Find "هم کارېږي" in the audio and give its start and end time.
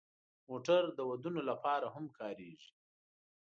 1.95-2.71